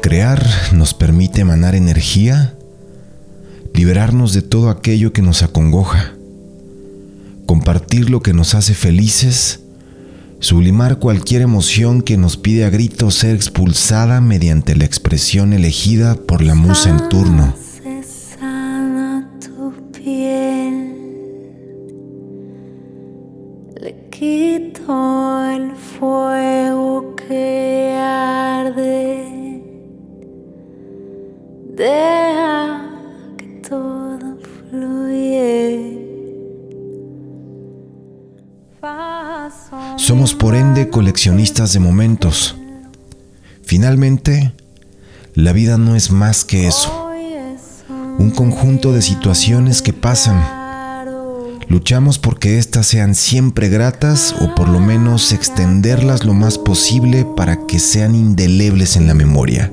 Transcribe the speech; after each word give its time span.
Crear 0.00 0.46
nos 0.72 0.94
permite 0.94 1.40
emanar 1.40 1.74
energía, 1.74 2.54
liberarnos 3.74 4.32
de 4.32 4.42
todo 4.42 4.70
aquello 4.70 5.12
que 5.12 5.22
nos 5.22 5.42
acongoja, 5.42 6.14
compartir 7.46 8.10
lo 8.10 8.22
que 8.22 8.32
nos 8.32 8.54
hace 8.54 8.74
felices, 8.74 9.60
sublimar 10.38 11.00
cualquier 11.00 11.42
emoción 11.42 12.02
que 12.02 12.16
nos 12.16 12.36
pide 12.36 12.64
a 12.64 12.70
gritos 12.70 13.16
ser 13.16 13.34
expulsada 13.34 14.20
mediante 14.20 14.76
la 14.76 14.84
expresión 14.84 15.52
elegida 15.52 16.14
por 16.14 16.42
la 16.42 16.54
musa 16.54 16.90
en 16.90 17.08
turno. 17.08 17.65
Le 23.78 24.08
quito 24.10 25.44
el 25.50 25.76
fuego 25.76 27.14
que 27.14 27.92
arde. 27.94 29.62
Deja 31.74 32.90
que 33.36 33.46
todo 33.68 34.38
fluye. 34.70 36.06
Somos 39.96 40.34
por 40.34 40.54
ende 40.54 40.88
coleccionistas 40.88 41.74
de 41.74 41.80
momentos. 41.80 42.56
Finalmente, 43.62 44.52
la 45.34 45.52
vida 45.52 45.76
no 45.76 45.96
es 45.96 46.10
más 46.10 46.46
que 46.46 46.66
eso. 46.66 47.10
Un 48.18 48.30
conjunto 48.30 48.92
de 48.92 49.02
situaciones 49.02 49.82
que 49.82 49.92
pasan. 49.92 50.65
Luchamos 51.68 52.18
porque 52.20 52.58
éstas 52.58 52.86
sean 52.86 53.16
siempre 53.16 53.68
gratas 53.68 54.34
o 54.40 54.54
por 54.54 54.68
lo 54.68 54.78
menos 54.78 55.32
extenderlas 55.32 56.24
lo 56.24 56.32
más 56.32 56.58
posible 56.58 57.26
para 57.36 57.66
que 57.66 57.80
sean 57.80 58.14
indelebles 58.14 58.96
en 58.96 59.08
la 59.08 59.14
memoria. 59.14 59.72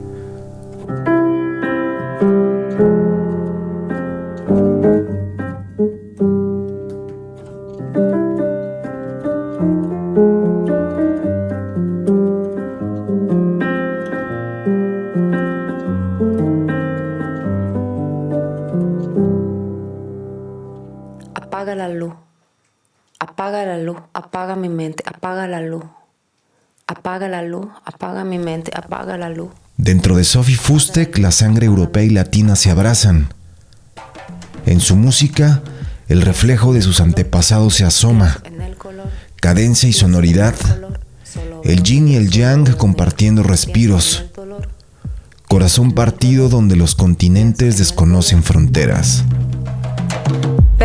Apaga 21.54 21.76
la 21.76 21.88
luz. 21.88 22.14
Apaga 23.20 23.64
la 23.64 23.78
luz. 23.78 23.98
Apaga 24.16 24.56
mi 24.56 24.70
mente. 24.70 25.04
Apaga 25.06 25.48
la 25.48 25.62
luz. 25.62 25.84
Apaga 26.88 27.28
la 27.28 27.44
luz. 27.44 27.68
Apaga 27.86 28.24
mi 28.24 28.40
mente. 28.40 28.72
Apaga 28.74 29.20
la 29.20 29.30
luz. 29.30 29.52
Dentro 29.78 30.18
de 30.18 30.24
Sophie 30.24 30.56
Fustek, 30.56 31.20
la 31.20 31.30
sangre 31.30 31.68
europea 31.68 32.02
y 32.02 32.10
latina 32.10 32.56
se 32.56 32.72
abrazan. 32.72 33.32
En 34.66 34.80
su 34.80 34.96
música, 34.96 35.62
el 36.08 36.24
reflejo 36.24 36.74
de 36.74 36.82
sus 36.82 37.00
antepasados 37.00 37.76
se 37.76 37.86
asoma. 37.86 38.42
Cadencia 39.36 39.88
y 39.88 39.94
sonoridad. 39.94 40.56
El 41.64 41.84
yin 41.84 42.08
y 42.08 42.16
el 42.16 42.32
yang 42.32 42.76
compartiendo 42.78 43.44
respiros. 43.44 44.24
Corazón 45.48 45.92
partido 45.92 46.50
donde 46.50 46.76
los 46.76 46.96
continentes 46.96 47.78
desconocen 47.78 48.42
fronteras. 48.42 49.24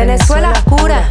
Venezuela 0.09 0.53
cura. 0.65 1.07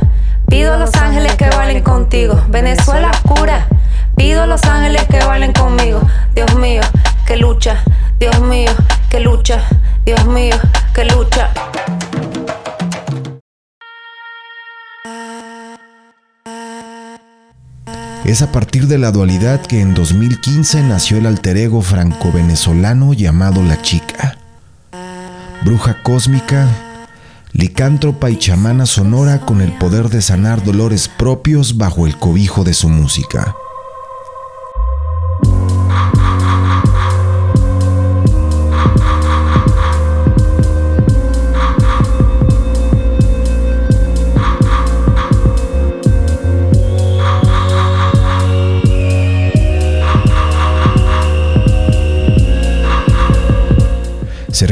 Pido 0.48 0.74
a 0.74 0.76
los 0.76 0.92
ángeles 0.96 1.36
que 1.36 1.48
bailen 1.48 1.84
contigo. 1.84 2.42
Venezuela 2.48 3.12
cura. 3.22 3.68
Pido 4.16 4.42
a 4.42 4.46
los 4.48 4.64
ángeles 4.64 5.06
que 5.06 5.24
bailen 5.24 5.52
conmigo. 5.52 6.00
Dios 6.34 6.52
mío, 6.56 6.80
que 7.24 7.36
lucha. 7.36 7.84
Dios 8.18 8.40
mío, 8.40 8.72
que 9.08 9.20
lucha. 9.20 9.62
Dios 10.04 10.26
mío, 10.26 10.56
que 10.92 11.04
lucha. 11.04 11.48
Es 18.24 18.42
a 18.42 18.50
partir 18.50 18.88
de 18.88 18.98
la 18.98 19.12
dualidad 19.12 19.60
que 19.60 19.80
en 19.80 19.94
2015 19.94 20.82
nació 20.82 21.18
el 21.18 21.26
alter 21.26 21.56
ego 21.56 21.82
franco-venezolano 21.82 23.12
llamado 23.12 23.62
La 23.62 23.80
Chica. 23.80 24.36
Bruja 25.62 26.02
cósmica, 26.02 26.66
licántropa 27.52 28.30
y 28.30 28.38
chamana 28.38 28.86
sonora 28.86 29.40
con 29.40 29.60
el 29.60 29.72
poder 29.78 30.08
de 30.08 30.22
sanar 30.22 30.64
dolores 30.64 31.08
propios 31.08 31.76
bajo 31.76 32.06
el 32.06 32.16
cobijo 32.18 32.64
de 32.64 32.74
su 32.74 32.88
música. 32.88 33.54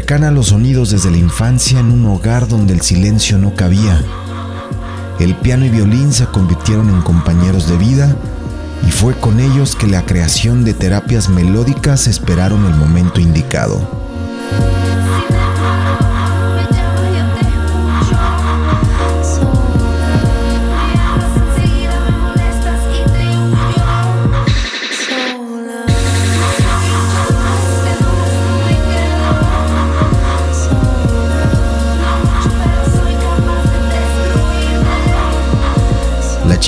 Cercana 0.06 0.30
los 0.30 0.46
sonidos 0.50 0.90
desde 0.90 1.10
la 1.10 1.16
infancia 1.16 1.80
en 1.80 1.90
un 1.90 2.06
hogar 2.06 2.46
donde 2.46 2.72
el 2.72 2.80
silencio 2.80 3.38
no 3.38 3.56
cabía. 3.56 4.04
El 5.18 5.34
piano 5.34 5.64
y 5.64 5.68
violín 5.68 6.12
se 6.12 6.26
convirtieron 6.26 6.90
en 6.90 7.02
compañeros 7.02 7.68
de 7.68 7.76
vida 7.76 8.14
y 8.86 8.92
fue 8.92 9.14
con 9.14 9.40
ellos 9.40 9.74
que 9.74 9.88
la 9.88 10.06
creación 10.06 10.62
de 10.62 10.74
terapias 10.74 11.28
melódicas 11.28 12.06
esperaron 12.06 12.66
el 12.66 12.76
momento 12.76 13.20
indicado. 13.20 13.80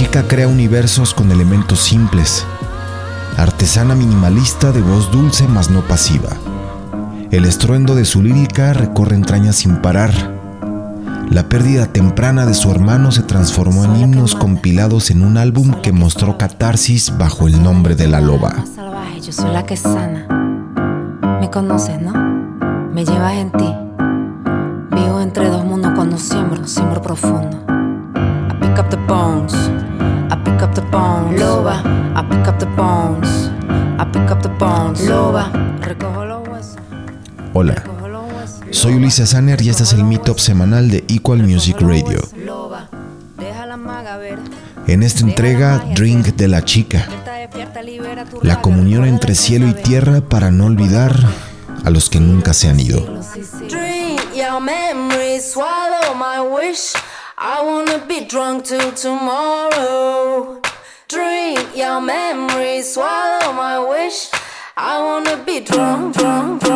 Chica 0.09 0.27
crea 0.27 0.49
universos 0.49 1.13
con 1.13 1.31
elementos 1.31 1.81
simples. 1.81 2.47
Artesana 3.37 3.95
minimalista 3.95 4.73
de 4.73 4.81
voz 4.81 5.11
dulce 5.11 5.47
mas 5.47 5.69
no 5.69 5.83
pasiva. 5.83 6.31
El 7.31 7.45
estruendo 7.45 7.95
de 7.95 8.07
su 8.07 8.23
lírica 8.23 8.73
recorre 8.73 9.17
entrañas 9.17 9.57
sin 9.57 9.83
parar. 9.83 10.11
La 11.29 11.51
pérdida 11.51 11.93
temprana 11.93 12.47
de 12.47 12.55
su 12.55 12.71
hermano 12.71 13.13
se 13.13 13.23
transformó 13.23 13.85
en 13.85 13.97
himnos 13.97 14.35
compilados 14.35 15.11
en 15.11 15.23
un 15.23 15.37
álbum 15.37 15.75
que 15.83 15.93
mostró 15.93 16.39
catarsis 16.39 17.19
bajo 17.19 17.47
el 17.47 17.63
nombre 17.63 17.95
de 17.95 18.09
La 18.09 18.23
Loba. 18.23 18.65
Salvaje, 18.75 19.21
yo 19.21 19.33
soy 19.33 19.51
la 19.51 19.67
que 19.67 19.77
sana. 19.77 20.27
Me 21.39 21.51
conoces, 21.51 22.01
¿no? 22.01 22.15
Me 22.95 23.05
llevas 23.05 23.35
en 23.35 23.53
ti. 23.53 23.75
Vivo 24.91 25.21
entre 25.21 25.51
dos 25.51 25.67
mundos 25.67 25.93
cuando 25.95 26.17
siembro, 26.17 26.67
siembro 26.67 27.03
profundo. 27.03 27.68
I 28.89 28.91
pick 28.91 29.05
up 29.05 29.05
the 29.05 29.15
bones. 29.15 29.55
I 30.33 30.37
pick 30.45 30.63
up 30.63 30.75
the 30.75 30.81
bones. 30.81 31.39
Loba. 31.39 31.83
I 32.17 32.23
pick 32.23 32.49
up 32.49 32.59
the 32.59 32.65
bones. 32.65 33.51
I 34.01 34.07
pick 34.11 34.31
up 34.31 34.41
the 34.41 34.49
bones. 34.49 35.03
Loba. 35.03 35.51
Recojo 35.83 36.25
los 36.25 36.49
huesos. 36.49 36.77
Hola, 37.53 37.75
soy 38.71 38.95
Ulises 38.95 39.29
Sanner 39.29 39.61
y 39.61 39.69
este 39.69 39.83
es 39.83 39.93
el 39.93 40.05
Meetup 40.05 40.39
semanal 40.39 40.91
de 40.91 41.05
Equal 41.09 41.43
Music 41.43 41.77
Radio. 41.81 42.19
En 44.87 45.03
esta 45.03 45.21
entrega, 45.21 45.85
Drink 45.95 46.29
de 46.37 46.49
la 46.49 46.65
Chica, 46.65 47.07
la 48.43 48.63
comunión 48.63 49.05
entre 49.05 49.33
el 49.33 49.37
cielo 49.37 49.69
y 49.69 49.75
tierra 49.75 50.23
para 50.23 50.51
no 50.51 50.65
olvidar 50.65 51.15
a 51.85 51.91
los 51.91 52.09
que 52.09 52.21
nunca 52.21 52.55
se 52.55 52.69
han 52.69 52.81
ido. 52.81 53.01
Drink 53.69 54.35
your 54.35 54.61
memories, 54.63 55.53
swallow 55.53 56.15
my 56.15 56.41
wish. 56.41 56.95
I 57.41 57.63
wanna 57.63 58.05
be 58.05 58.25
drunk 58.25 58.65
till 58.65 58.91
tomorrow. 58.91 60.61
Drink 61.07 61.77
your 61.77 62.01
memories, 62.01 62.95
swallow 62.95 63.53
my 63.53 63.79
wish. 63.79 64.29
I 64.77 65.01
wanna 65.01 65.37
be 65.45 65.61
drunk, 65.61 66.17
drunk, 66.17 66.63
drunk, 66.63 66.68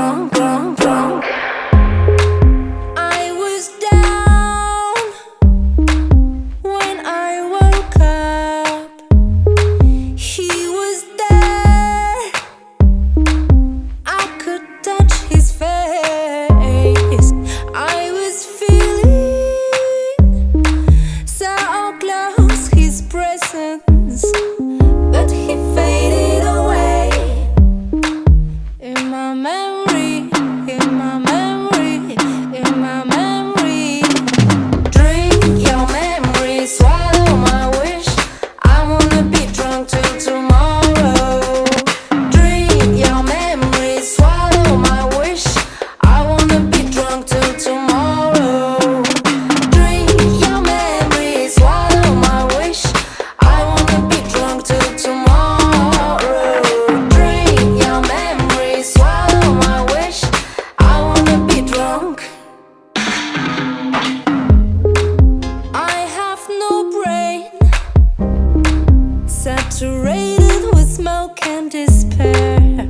saturated 70.23 70.75
with 70.75 70.89
smoke 70.89 71.47
and 71.47 71.71
despair. 71.71 72.89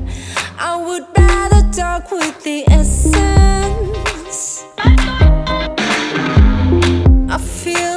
I 0.58 0.76
would 0.76 1.04
rather 1.16 1.70
talk 1.72 2.10
with 2.10 2.42
the 2.42 2.64
essence. 2.68 4.64
I 7.28 7.38
feel 7.38 7.91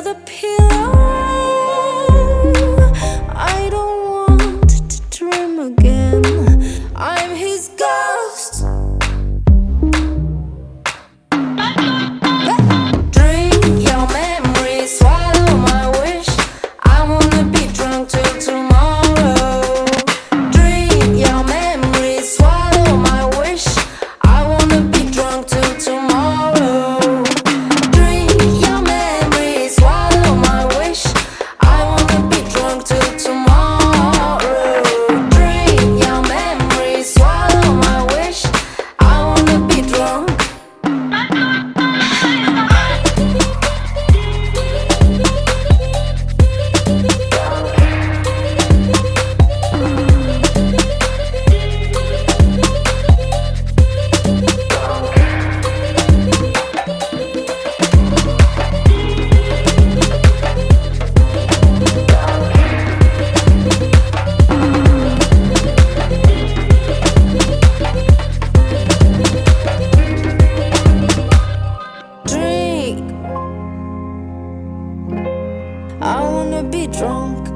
I 76.06 76.22
wanna 76.22 76.62
be 76.62 76.86
drunk. 76.86 77.48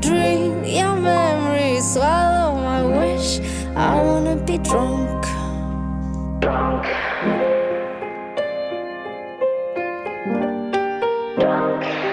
Drink 0.00 0.68
your 0.68 0.94
memory, 0.94 1.80
swallow 1.80 2.54
my 2.54 2.80
wish. 2.84 3.40
I 3.74 4.00
wanna 4.00 4.36
be 4.36 4.58
drunk. 4.58 5.26
Drunk. 6.40 6.84
Drunk. 11.40 12.07